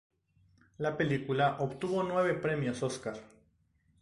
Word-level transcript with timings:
La 0.79 0.97
película 0.97 1.57
obtuvo 1.59 2.01
nueve 2.01 2.33
premios 2.33 2.81
Óscar. 2.81 3.19